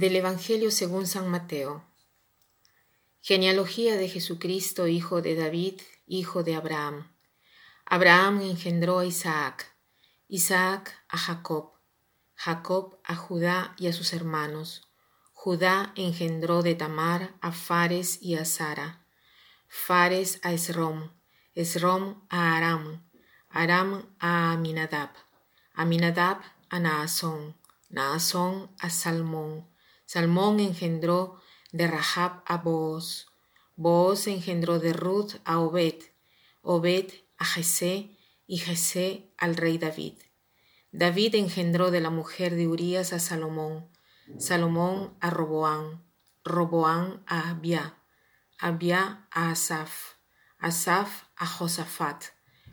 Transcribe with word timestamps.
Del 0.00 0.16
Evangelio 0.16 0.70
según 0.70 1.06
San 1.06 1.28
Mateo. 1.28 1.84
Genealogía 3.20 3.96
de 3.96 4.08
Jesucristo, 4.08 4.88
hijo 4.88 5.20
de 5.20 5.34
David, 5.34 5.78
hijo 6.06 6.42
de 6.42 6.54
Abraham. 6.54 7.12
Abraham 7.84 8.40
engendró 8.40 9.00
a 9.00 9.04
Isaac, 9.04 9.76
Isaac 10.26 10.96
a 11.06 11.18
Jacob, 11.18 11.72
Jacob 12.34 12.98
a 13.04 13.14
Judá 13.14 13.74
y 13.76 13.88
a 13.88 13.92
sus 13.92 14.14
hermanos. 14.14 14.88
Judá 15.34 15.92
engendró 15.96 16.62
de 16.62 16.74
Tamar 16.74 17.34
a 17.42 17.52
Fares 17.52 18.22
y 18.22 18.36
a 18.36 18.46
Sara, 18.46 19.04
Fares 19.68 20.40
a 20.42 20.54
Esrom, 20.54 21.10
Esrom 21.54 22.22
a 22.30 22.56
Aram, 22.56 23.06
Aram 23.50 24.08
a 24.18 24.52
Aminadab, 24.52 25.10
Aminadab 25.74 26.40
a 26.70 26.78
Naasón, 26.80 27.54
Naasón 27.90 28.70
a 28.78 28.88
Salmón, 28.88 29.69
Salmón 30.12 30.58
engendró 30.58 31.40
de 31.70 31.86
Rahab 31.86 32.42
a 32.44 32.56
Booz. 32.56 33.28
Booz 33.76 34.26
engendró 34.26 34.80
de 34.80 34.92
Ruth 34.92 35.34
a 35.44 35.60
Obed. 35.60 36.02
Obed 36.62 37.12
a 37.38 37.44
Jesé 37.44 38.18
y 38.44 38.58
Jesé 38.58 39.32
al 39.38 39.54
rey 39.54 39.78
David. 39.78 40.14
David 40.90 41.36
engendró 41.36 41.92
de 41.92 42.00
la 42.00 42.10
mujer 42.10 42.56
de 42.56 42.66
Urías 42.66 43.12
a 43.12 43.20
Salomón. 43.20 43.88
Salomón 44.36 45.16
a 45.20 45.30
Roboán. 45.30 46.02
Roboán 46.42 47.22
a 47.28 47.50
Abia. 47.50 47.94
Abia 48.58 49.28
a 49.30 49.52
Asaf. 49.52 50.14
Asaf 50.58 51.26
a 51.36 51.46
Josafat. 51.46 52.24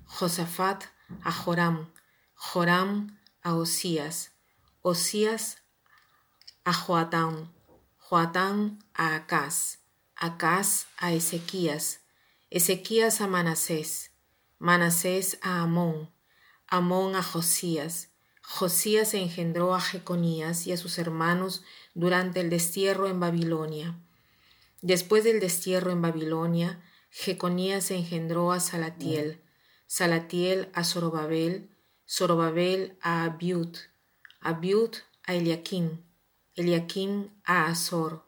Josafat 0.05 0.85
a 1.21 1.31
Joram. 1.31 1.93
Joram 2.33 3.15
a 3.43 3.53
Osías. 3.53 4.31
Osías 4.81 5.66
a 6.67 6.73
Joatán, 6.73 7.49
Joatán 7.97 8.83
a 8.93 9.15
Acaz, 9.15 9.79
Acaz 10.17 10.87
a 10.97 11.13
Ezequías, 11.13 12.01
Ezequías 12.49 13.21
a 13.21 13.27
Manasés, 13.27 14.11
Manasés 14.59 15.39
a 15.41 15.61
Amón, 15.61 16.11
Amón 16.67 17.15
a 17.15 17.23
Josías, 17.23 18.09
Josías 18.41 19.13
engendró 19.13 19.75
a 19.75 19.79
Jeconías 19.79 20.67
y 20.67 20.73
a 20.73 20.77
sus 20.77 20.99
hermanos 20.99 21.63
durante 21.93 22.41
el 22.41 22.49
destierro 22.49 23.07
en 23.07 23.21
Babilonia. 23.21 23.97
Después 24.81 25.23
del 25.23 25.39
destierro 25.39 25.91
en 25.91 26.01
Babilonia, 26.01 26.83
Jeconías 27.11 27.91
engendró 27.91 28.51
a 28.51 28.59
Salatiel, 28.59 29.41
Salatiel 29.85 30.69
a 30.73 30.83
Zorobabel, 30.83 31.69
Zorobabel 32.05 32.97
a 32.99 33.23
Abiud, 33.23 33.77
Abiud 34.41 34.95
a 35.23 35.33
Eliakim, 35.33 36.05
Eliakim 36.57 37.29
a 37.45 37.67
Azor, 37.67 38.25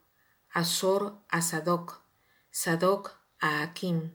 Azor 0.51 1.23
a 1.29 1.41
Sadoc, 1.41 2.03
Sadoc 2.51 3.17
a 3.39 3.63
Akim, 3.63 4.11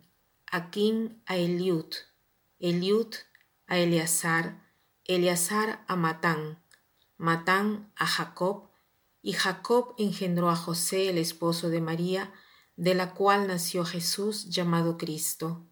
Akim 0.52 1.20
a 1.26 1.36
Eliud, 1.36 1.96
Eliud 2.60 3.16
a 3.66 3.76
Eleazar, 3.76 4.62
Eleazar 5.04 5.84
a 5.88 5.96
Matán, 5.96 6.62
Matán 7.16 7.90
a 7.96 8.06
Jacob, 8.06 8.68
y 9.20 9.32
Jacob 9.32 9.96
engendró 9.98 10.48
a 10.48 10.54
José, 10.54 11.10
el 11.10 11.18
esposo 11.18 11.68
de 11.68 11.80
María, 11.80 12.32
de 12.76 12.94
la 12.94 13.14
cual 13.14 13.48
nació 13.48 13.84
Jesús 13.84 14.48
llamado 14.48 14.96
Cristo. 14.96 15.66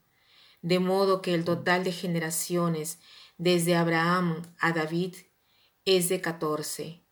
De 0.63 0.81
modo 0.81 1.23
que 1.23 1.35
el 1.35 1.45
total 1.45 1.85
de 1.85 1.93
generaciones 1.93 2.99
desde 3.39 3.77
Abraham 3.77 4.43
a 4.59 4.73
David 4.73 5.15
es 5.85 6.09
de 6.09 6.21
catorce 6.21 7.03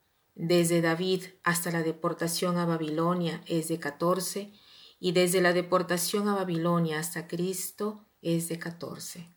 desde 0.41 0.81
David 0.81 1.25
hasta 1.45 1.71
la 1.71 1.83
deportación 1.83 2.57
a 2.57 2.65
Babilonia 2.65 3.43
es 3.47 3.69
de 3.69 3.79
14 3.79 4.51
y 4.99 5.13
desde 5.13 5.43
la 5.43 5.53
deportación 5.53 6.29
a 6.29 6.35
Babilonia 6.35 6.99
hasta 6.99 7.29
Cristo 7.29 8.07
es 8.23 8.49
de 8.49 8.59
14. 8.59 9.29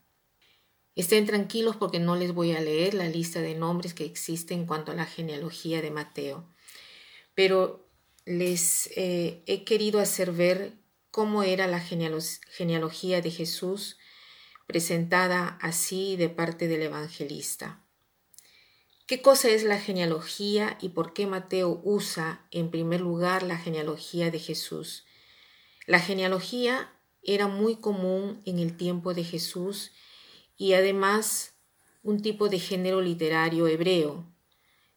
Estén 0.94 1.26
tranquilos 1.26 1.76
porque 1.76 2.00
no 2.00 2.16
les 2.16 2.32
voy 2.32 2.52
a 2.52 2.60
leer 2.60 2.94
la 2.94 3.08
lista 3.08 3.42
de 3.42 3.54
nombres 3.54 3.92
que 3.92 4.06
existe 4.06 4.54
en 4.54 4.64
cuanto 4.64 4.92
a 4.92 4.94
la 4.94 5.04
genealogía 5.04 5.82
de 5.82 5.90
Mateo, 5.90 6.48
pero 7.34 7.86
les 8.24 8.88
eh, 8.96 9.42
he 9.46 9.64
querido 9.64 10.00
hacer 10.00 10.32
ver 10.32 10.72
cómo 11.10 11.42
era 11.42 11.66
la 11.66 11.80
genealogía 11.80 13.20
de 13.20 13.30
Jesús 13.30 13.98
presentada 14.66 15.58
así 15.60 16.16
de 16.16 16.30
parte 16.30 16.66
del 16.66 16.82
evangelista. 16.82 17.83
¿Qué 19.06 19.20
cosa 19.20 19.50
es 19.50 19.64
la 19.64 19.78
genealogía 19.78 20.78
y 20.80 20.88
por 20.88 21.12
qué 21.12 21.26
Mateo 21.26 21.78
usa 21.84 22.48
en 22.50 22.70
primer 22.70 23.02
lugar 23.02 23.42
la 23.42 23.58
genealogía 23.58 24.30
de 24.30 24.38
Jesús? 24.38 25.04
La 25.86 26.00
genealogía 26.00 26.90
era 27.22 27.46
muy 27.46 27.76
común 27.76 28.40
en 28.46 28.58
el 28.58 28.78
tiempo 28.78 29.12
de 29.12 29.22
Jesús 29.22 29.92
y 30.56 30.72
además 30.72 31.52
un 32.02 32.22
tipo 32.22 32.48
de 32.48 32.58
género 32.58 33.02
literario 33.02 33.66
hebreo. 33.66 34.24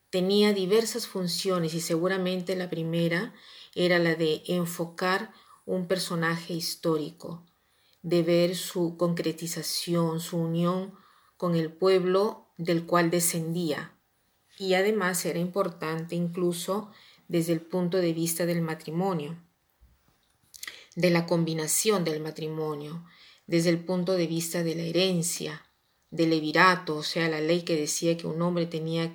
Tenía 0.09 0.53
diversas 0.53 1.05
funciones 1.05 1.73
y 1.73 1.81
seguramente 1.81 2.55
la 2.55 2.69
primera 2.69 3.33
era 3.75 3.99
la 3.99 4.15
de 4.15 4.41
enfocar 4.47 5.33
un 5.65 5.89
personaje 5.89 6.53
histórico, 6.53 7.45
de 8.03 8.23
ver 8.23 8.55
su 8.55 8.95
concretización, 8.95 10.21
su 10.21 10.37
unión 10.37 10.93
con 11.35 11.57
el 11.57 11.73
pueblo 11.73 12.47
del 12.55 12.85
cual 12.85 13.11
descendía 13.11 13.95
y 14.57 14.73
además 14.73 15.25
era 15.25 15.39
importante 15.39 16.15
incluso 16.15 16.91
desde 17.27 17.53
el 17.53 17.61
punto 17.61 17.97
de 17.97 18.13
vista 18.13 18.45
del 18.45 18.61
matrimonio, 18.61 19.37
de 20.95 21.09
la 21.11 21.25
combinación 21.25 22.03
del 22.03 22.21
matrimonio, 22.21 23.05
desde 23.45 23.69
el 23.69 23.79
punto 23.79 24.13
de 24.13 24.27
vista 24.27 24.63
de 24.63 24.75
la 24.75 24.83
herencia, 24.83 25.65
del 26.09 26.31
levirato, 26.31 26.97
o 26.97 27.03
sea, 27.03 27.29
la 27.29 27.41
ley 27.41 27.61
que 27.61 27.75
decía 27.75 28.17
que 28.17 28.27
un 28.27 28.41
hombre 28.41 28.65
tenía 28.65 29.13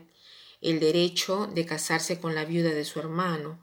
el 0.61 0.79
derecho 0.79 1.49
de 1.49 1.67
casarse 1.67 2.21
con 2.21 2.35
la 2.35 2.45
viuda 2.45 2.71
de 2.71 2.85
su 2.85 3.01
hermano, 3.01 3.61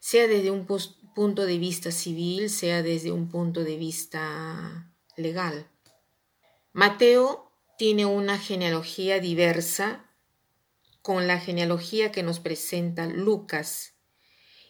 sea 0.00 0.26
desde 0.26 0.50
un 0.50 0.66
punto 0.66 1.46
de 1.46 1.58
vista 1.58 1.92
civil, 1.92 2.50
sea 2.50 2.82
desde 2.82 3.12
un 3.12 3.28
punto 3.28 3.62
de 3.62 3.76
vista 3.76 4.92
legal. 5.16 5.68
Mateo 6.72 7.52
tiene 7.78 8.04
una 8.04 8.38
genealogía 8.38 9.20
diversa 9.20 10.10
con 11.04 11.26
la 11.26 11.38
genealogía 11.38 12.10
que 12.12 12.22
nos 12.22 12.40
presenta 12.40 13.04
Lucas. 13.04 13.92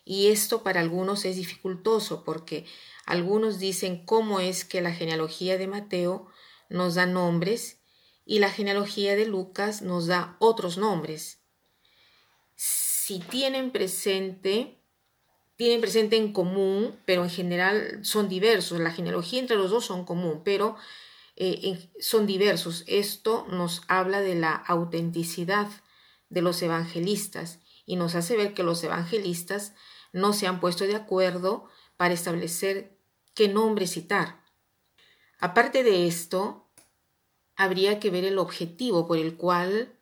Y 0.05 0.33
esto 0.33 0.65
para 0.65 0.81
algunos 0.81 1.25
es 1.25 1.37
dificultoso 1.37 2.25
porque 2.25 2.67
algunos 3.06 3.61
dicen 3.61 4.05
cómo 4.05 4.41
es 4.41 4.65
que 4.65 4.83
la 4.83 4.93
genealogía 4.93 5.59
de 5.59 5.69
Mateo 5.69 6.27
nos 6.69 6.97
da 6.97 7.06
nombres 7.06 7.78
y 8.27 8.41
la 8.41 8.50
genealogía 8.50 9.15
de 9.15 9.27
Lucas 9.27 9.81
nos 9.81 10.09
da 10.09 10.37
otros 10.41 10.77
nombres. 10.77 11.39
Si 12.56 13.21
tienen 13.21 13.71
presente, 13.71 14.81
tienen 15.55 15.81
presente 15.81 16.17
en 16.17 16.33
común, 16.33 16.99
pero 17.06 17.23
en 17.23 17.31
general 17.31 18.05
son 18.05 18.28
diversos. 18.28 18.81
La 18.81 18.91
genealogía 18.91 19.39
entre 19.39 19.56
los 19.56 19.71
dos 19.71 19.84
son 19.84 20.05
común, 20.05 20.43
pero 20.44 20.75
eh, 21.37 21.78
son 22.00 22.27
diversos. 22.27 22.83
Esto 22.89 23.47
nos 23.50 23.83
habla 23.87 24.21
de 24.21 24.34
la 24.34 24.53
autenticidad 24.56 25.69
de 26.34 26.43
los 26.43 26.61
evangelistas 26.62 27.61
y 27.87 27.97
nos 27.97 28.17
hace 28.17 28.37
ver 28.37 28.55
que 28.55 28.65
los 28.65 28.82
evangelistas 28.82 29.73
no 30.12 30.32
se 30.32 30.47
han 30.47 30.61
puesto 30.61 30.85
de 30.85 30.97
acuerdo 30.97 31.69
para 31.97 32.12
establecer 32.12 32.99
qué 33.35 33.49
nombre 33.49 33.87
citar. 33.87 34.44
Aparte 35.38 35.85
de 35.85 36.06
esto, 36.09 36.69
habría 37.56 38.00
que 38.00 38.11
ver 38.11 38.25
el 38.25 38.38
objetivo 38.38 39.06
por 39.06 39.19
el 39.19 39.37
cual 39.37 39.97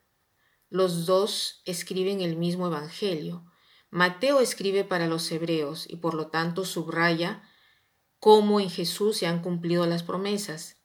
los 0.71 1.05
dos 1.05 1.61
escriben 1.67 2.23
el 2.23 2.37
mismo 2.37 2.67
evangelio. 2.67 3.45
Mateo 3.91 4.41
escribe 4.41 4.85
para 4.85 5.07
los 5.07 5.31
hebreos 5.31 5.87
y 5.87 5.97
por 5.97 6.15
lo 6.15 6.29
tanto 6.29 6.65
subraya 6.65 7.43
cómo 8.19 8.59
en 8.59 8.71
Jesús 8.71 9.19
se 9.19 9.27
han 9.27 9.43
cumplido 9.43 9.85
las 9.85 10.03
promesas. 10.03 10.79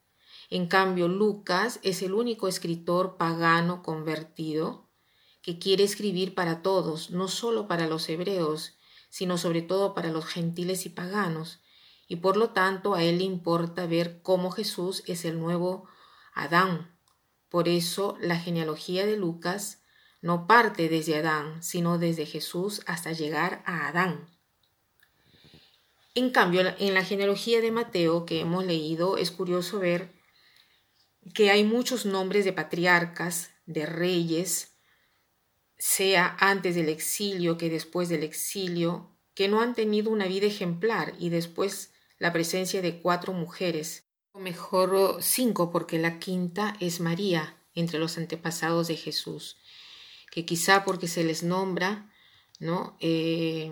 En 0.50 0.68
cambio, 0.68 1.08
Lucas 1.08 1.80
es 1.84 2.02
el 2.02 2.14
único 2.14 2.50
escritor 2.50 3.16
pagano 3.16 3.82
convertido 3.82 4.87
que 5.48 5.60
quiere 5.60 5.86
escribir 5.86 6.36
para 6.36 6.62
todos, 6.62 7.10
no 7.10 7.30
solo 7.30 7.70
para 7.70 7.88
los 7.88 8.10
hebreos, 8.10 8.76
sino 9.10 9.38
sobre 9.38 9.62
todo 9.62 9.94
para 9.94 10.12
los 10.12 10.26
gentiles 10.26 10.86
y 10.86 10.90
paganos, 10.90 11.62
y 12.06 12.18
por 12.18 12.36
lo 12.36 12.50
tanto 12.50 12.96
a 12.96 13.04
él 13.04 13.20
le 13.20 13.24
importa 13.24 13.86
ver 13.86 14.22
cómo 14.22 14.52
Jesús 14.52 15.04
es 15.08 15.24
el 15.24 15.40
nuevo 15.40 15.88
Adán. 16.34 17.00
Por 17.48 17.70
eso 17.70 18.18
la 18.20 18.38
genealogía 18.38 19.06
de 19.06 19.16
Lucas 19.16 19.84
no 20.22 20.48
parte 20.48 20.90
desde 20.90 21.16
Adán, 21.16 21.64
sino 21.64 21.98
desde 21.98 22.26
Jesús 22.26 22.82
hasta 22.86 23.14
llegar 23.14 23.64
a 23.66 23.88
Adán. 23.88 24.30
En 26.14 26.32
cambio, 26.32 26.76
en 26.78 26.94
la 26.94 27.06
genealogía 27.06 27.62
de 27.62 27.72
Mateo 27.72 28.26
que 28.26 28.42
hemos 28.42 28.66
leído 28.66 29.16
es 29.16 29.32
curioso 29.32 29.80
ver 29.80 30.12
que 31.34 31.52
hay 31.52 31.64
muchos 31.64 32.06
nombres 32.06 32.44
de 32.44 32.52
patriarcas, 32.52 33.52
de 33.66 33.86
reyes, 33.86 34.74
sea 35.78 36.36
antes 36.40 36.76
del 36.76 36.90
exilio 36.90 37.58
que 37.58 37.70
después 37.70 38.10
del 38.10 38.24
exilio, 38.24 39.12
que 39.34 39.48
no 39.48 39.62
han 39.62 39.76
tenido 39.76 40.10
una 40.12 40.28
vida 40.28 40.48
ejemplar 40.48 41.14
y 41.20 41.30
después 41.30 41.92
la 42.18 42.34
presencia 42.34 42.82
de 42.82 43.00
cuatro 43.00 43.34
mujeres, 43.34 44.06
o 44.32 44.40
mejor 44.40 45.18
cinco 45.22 45.72
porque 45.72 46.00
la 46.00 46.20
quinta 46.20 46.76
es 46.80 47.00
María 47.00 47.58
entre 47.76 48.00
los 48.00 48.18
antepasados 48.18 48.88
de 48.88 48.96
Jesús, 48.96 49.58
que 50.32 50.46
quizá 50.46 50.84
porque 50.84 51.08
se 51.08 51.24
les 51.24 51.44
nombra, 51.44 52.12
¿no? 52.60 52.98
Eh, 53.00 53.72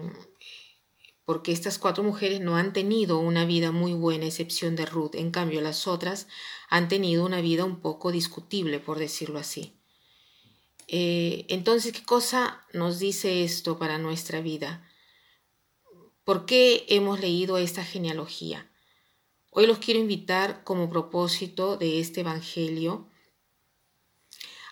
porque 1.26 1.52
estas 1.52 1.80
cuatro 1.80 2.04
mujeres 2.04 2.40
no 2.40 2.56
han 2.56 2.72
tenido 2.72 3.18
una 3.18 3.46
vida 3.46 3.72
muy 3.72 3.94
buena, 3.94 4.28
excepción 4.28 4.76
de 4.76 4.86
Ruth. 4.86 5.16
En 5.16 5.32
cambio, 5.32 5.60
las 5.62 5.88
otras 5.88 6.28
han 6.70 6.88
tenido 6.88 7.26
una 7.26 7.42
vida 7.42 7.66
un 7.66 7.82
poco 7.82 8.12
discutible, 8.12 8.80
por 8.80 9.00
decirlo 9.00 9.40
así. 9.40 9.74
Eh, 10.88 11.46
entonces, 11.50 11.92
¿qué 11.94 12.04
cosa 12.04 12.64
nos 12.74 13.00
dice 13.00 13.44
esto 13.44 13.80
para 13.80 13.98
nuestra 13.98 14.42
vida? 14.42 14.88
¿Por 16.24 16.46
qué 16.46 16.86
hemos 16.90 17.20
leído 17.20 17.58
esta 17.58 17.84
genealogía? 17.84 18.70
Hoy 19.52 19.68
los 19.68 19.80
quiero 19.80 20.00
invitar 20.00 20.64
como 20.64 20.90
propósito 20.90 21.78
de 21.78 22.00
este 22.00 22.22
Evangelio 22.22 23.10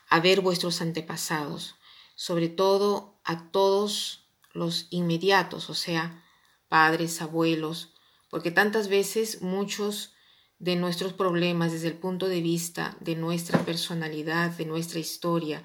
a 0.09 0.19
ver 0.19 0.41
vuestros 0.41 0.81
antepasados, 0.81 1.75
sobre 2.15 2.49
todo 2.49 3.19
a 3.23 3.49
todos 3.51 4.27
los 4.51 4.87
inmediatos, 4.91 5.69
o 5.69 5.73
sea, 5.73 6.23
padres, 6.67 7.21
abuelos, 7.21 7.93
porque 8.29 8.51
tantas 8.51 8.87
veces 8.87 9.41
muchos 9.41 10.13
de 10.59 10.75
nuestros 10.75 11.13
problemas 11.13 11.71
desde 11.71 11.87
el 11.87 11.97
punto 11.97 12.27
de 12.27 12.41
vista 12.41 12.97
de 12.99 13.15
nuestra 13.15 13.63
personalidad, 13.65 14.51
de 14.51 14.65
nuestra 14.65 14.99
historia, 14.99 15.63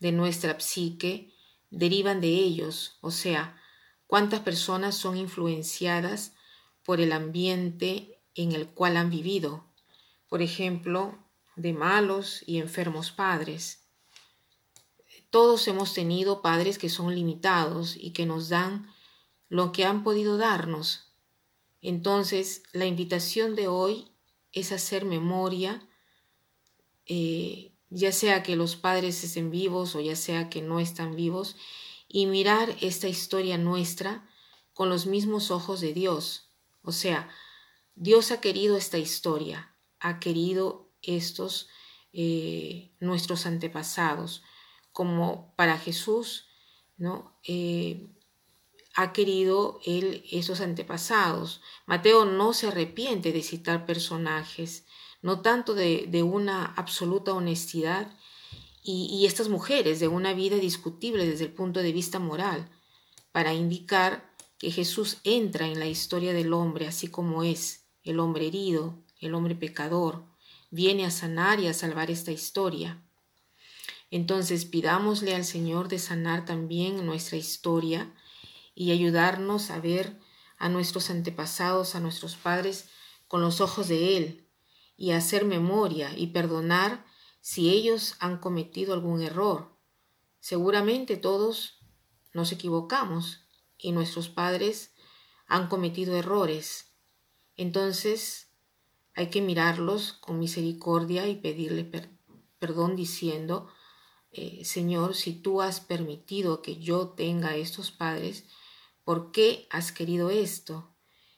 de 0.00 0.12
nuestra 0.12 0.58
psique, 0.60 1.32
derivan 1.70 2.20
de 2.20 2.28
ellos, 2.28 2.98
o 3.00 3.10
sea, 3.10 3.60
cuántas 4.06 4.40
personas 4.40 4.94
son 4.96 5.16
influenciadas 5.16 6.34
por 6.84 7.00
el 7.00 7.12
ambiente 7.12 8.20
en 8.34 8.52
el 8.52 8.68
cual 8.68 8.96
han 8.96 9.10
vivido, 9.10 9.64
por 10.28 10.42
ejemplo, 10.42 11.18
de 11.56 11.72
malos 11.72 12.42
y 12.46 12.58
enfermos 12.58 13.10
padres. 13.10 13.86
Todos 15.30 15.66
hemos 15.68 15.94
tenido 15.94 16.42
padres 16.42 16.78
que 16.78 16.88
son 16.88 17.14
limitados 17.14 17.96
y 17.96 18.12
que 18.12 18.26
nos 18.26 18.48
dan 18.48 18.88
lo 19.48 19.72
que 19.72 19.84
han 19.84 20.04
podido 20.04 20.36
darnos. 20.36 21.12
Entonces, 21.80 22.62
la 22.72 22.86
invitación 22.86 23.56
de 23.56 23.68
hoy 23.68 24.12
es 24.52 24.72
hacer 24.72 25.04
memoria, 25.04 25.86
eh, 27.06 27.73
ya 27.94 28.10
sea 28.10 28.42
que 28.42 28.56
los 28.56 28.74
padres 28.74 29.22
estén 29.22 29.50
vivos 29.50 29.94
o 29.94 30.00
ya 30.00 30.16
sea 30.16 30.50
que 30.50 30.60
no 30.60 30.80
están 30.80 31.14
vivos, 31.14 31.56
y 32.08 32.26
mirar 32.26 32.76
esta 32.80 33.08
historia 33.08 33.56
nuestra 33.56 34.28
con 34.72 34.88
los 34.88 35.06
mismos 35.06 35.50
ojos 35.50 35.80
de 35.80 35.92
Dios. 35.92 36.50
O 36.82 36.92
sea, 36.92 37.28
Dios 37.94 38.32
ha 38.32 38.40
querido 38.40 38.76
esta 38.76 38.98
historia, 38.98 39.74
ha 40.00 40.18
querido 40.18 40.90
estos 41.02 41.68
eh, 42.12 42.92
nuestros 43.00 43.46
antepasados, 43.46 44.42
como 44.92 45.54
para 45.56 45.78
Jesús, 45.78 46.48
¿no? 46.96 47.38
Eh, 47.46 48.08
ha 48.94 49.12
querido 49.12 49.80
él 49.84 50.24
esos 50.30 50.60
antepasados. 50.60 51.60
Mateo 51.86 52.24
no 52.24 52.52
se 52.52 52.68
arrepiente 52.68 53.32
de 53.32 53.42
citar 53.42 53.86
personajes, 53.86 54.84
no 55.24 55.40
tanto 55.40 55.74
de, 55.74 56.22
una 56.22 56.66
absoluta 56.66 57.32
honestidad 57.32 58.12
y, 58.82 59.08
y, 59.10 59.24
estas 59.24 59.48
mujeres 59.48 59.98
de 59.98 60.06
una 60.06 60.34
vida 60.34 60.56
discutible 60.56 61.26
desde 61.26 61.46
el 61.46 61.52
punto 61.54 61.80
de 61.80 61.92
vista 61.92 62.18
moral, 62.18 62.68
para 63.32 63.54
indicar 63.54 64.30
que 64.58 64.70
Jesús 64.70 65.16
entra 65.24 65.66
en 65.66 65.78
la 65.78 65.86
historia 65.86 66.34
del 66.34 66.52
hombre 66.52 66.86
así 66.86 67.08
como 67.08 67.42
es, 67.42 67.86
el 68.02 68.20
hombre 68.20 68.48
herido, 68.48 69.02
el 69.18 69.34
hombre 69.34 69.54
pecador, 69.54 70.26
viene 70.70 71.06
a 71.06 71.10
sanar 71.10 71.58
y 71.58 71.68
a 71.68 71.72
salvar 71.72 72.10
esta 72.10 72.30
historia. 72.30 73.02
Entonces 74.10 74.66
pidámosle 74.66 75.34
al 75.34 75.46
Señor 75.46 75.88
de 75.88 76.00
sanar 76.00 76.44
también 76.44 77.06
nuestra 77.06 77.38
historia, 77.38 78.14
y 78.74 78.92
ayudarnos 78.92 79.70
a 79.70 79.80
ver 79.80 80.20
a 80.58 80.68
nuestros 80.68 81.08
antepasados, 81.08 81.94
a 81.94 82.00
nuestros 82.00 82.36
padres, 82.36 82.90
con 83.26 83.40
los 83.40 83.62
ojos 83.62 83.88
de 83.88 84.18
Él 84.18 84.43
y 84.96 85.12
hacer 85.12 85.44
memoria 85.44 86.16
y 86.16 86.28
perdonar 86.28 87.04
si 87.40 87.70
ellos 87.70 88.16
han 88.20 88.38
cometido 88.38 88.94
algún 88.94 89.22
error. 89.22 89.76
Seguramente 90.40 91.16
todos 91.16 91.80
nos 92.32 92.52
equivocamos 92.52 93.46
y 93.78 93.92
nuestros 93.92 94.28
padres 94.28 94.94
han 95.46 95.68
cometido 95.68 96.16
errores. 96.16 96.94
Entonces 97.56 98.52
hay 99.14 99.30
que 99.30 99.42
mirarlos 99.42 100.12
con 100.12 100.38
misericordia 100.38 101.28
y 101.28 101.36
pedirle 101.36 101.84
perdón 102.58 102.96
diciendo, 102.96 103.68
eh, 104.32 104.64
Señor, 104.64 105.14
si 105.14 105.34
tú 105.34 105.62
has 105.62 105.80
permitido 105.80 106.62
que 106.62 106.78
yo 106.78 107.10
tenga 107.10 107.56
estos 107.56 107.90
padres, 107.90 108.44
¿Por 109.04 109.32
qué 109.32 109.66
has 109.68 109.92
querido 109.92 110.30
esto? 110.30 110.96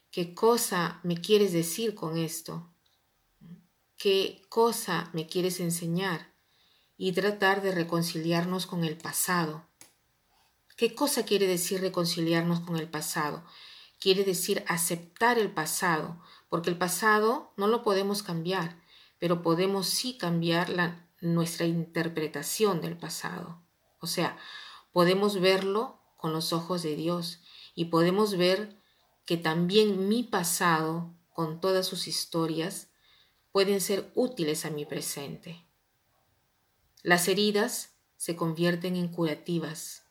¿Qué 0.09 0.33
cosa 0.33 1.01
me 1.03 1.19
quieres 1.19 1.51
decir 1.51 1.95
con 1.95 2.17
esto? 2.17 2.73
¿Qué 3.97 4.43
cosa 4.49 5.09
me 5.13 5.25
quieres 5.25 5.59
enseñar? 5.59 6.31
Y 6.97 7.13
tratar 7.13 7.63
de 7.63 7.71
reconciliarnos 7.71 8.67
con 8.67 8.83
el 8.83 8.95
pasado. 8.95 9.65
¿Qué 10.75 10.93
cosa 10.93 11.25
quiere 11.25 11.47
decir 11.47 11.81
reconciliarnos 11.81 12.59
con 12.59 12.77
el 12.77 12.87
pasado? 12.87 13.43
Quiere 13.99 14.23
decir 14.23 14.63
aceptar 14.67 15.39
el 15.39 15.51
pasado, 15.51 16.21
porque 16.47 16.69
el 16.69 16.77
pasado 16.77 17.53
no 17.57 17.65
lo 17.65 17.81
podemos 17.81 18.21
cambiar, 18.21 18.79
pero 19.17 19.41
podemos 19.41 19.87
sí 19.87 20.15
cambiar 20.15 20.69
la, 20.69 21.09
nuestra 21.19 21.65
interpretación 21.65 22.81
del 22.81 22.97
pasado. 22.97 23.63
O 23.99 24.05
sea, 24.05 24.37
podemos 24.91 25.41
verlo 25.41 25.99
con 26.17 26.33
los 26.33 26.53
ojos 26.53 26.83
de 26.83 26.95
Dios 26.95 27.41
y 27.73 27.85
podemos 27.85 28.37
ver 28.37 28.79
que 29.25 29.37
también 29.37 30.07
mi 30.07 30.21
pasado, 30.21 31.15
con 31.33 31.59
todas 31.59 31.87
sus 31.87 32.07
historias, 32.07 32.91
pueden 33.57 33.81
ser 33.81 34.11
útiles 34.13 34.65
a 34.65 34.69
mi 34.69 34.85
presente. 34.85 35.65
Las 37.01 37.27
heridas 37.27 37.97
se 38.15 38.35
convierten 38.35 38.95
en 38.95 39.07
curativas, 39.07 40.03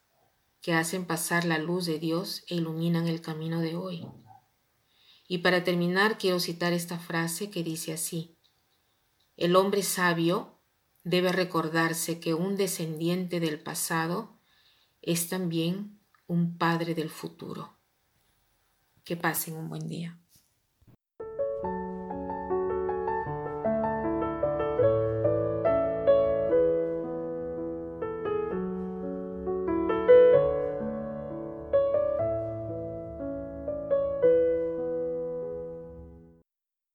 que 0.61 0.75
hacen 0.75 1.05
pasar 1.05 1.45
la 1.45 1.59
luz 1.59 1.87
de 1.87 2.01
Dios 2.01 2.43
e 2.49 2.57
iluminan 2.57 3.07
el 3.07 3.21
camino 3.21 3.61
de 3.61 3.77
hoy. 3.77 4.05
Y 5.29 5.39
para 5.39 5.63
terminar 5.63 6.19
quiero 6.19 6.41
citar 6.41 6.73
esta 6.73 6.99
frase 6.99 7.49
que 7.49 7.63
dice 7.63 7.93
así, 7.93 8.37
el 9.37 9.55
hombre 9.55 9.85
sabio 9.85 10.59
debe 11.05 11.31
recordarse 11.31 12.19
que 12.19 12.35
un 12.35 12.57
descendiente 12.57 13.39
del 13.39 13.61
pasado 13.61 14.41
es 15.03 15.29
también 15.29 16.01
un 16.27 16.59
Padre 16.59 16.97
del 16.97 17.11
futuro. 17.11 17.79
Que 19.05 19.17
pasen 19.17 19.55
un 19.55 19.69
buen 19.69 19.87
día. 19.87 20.21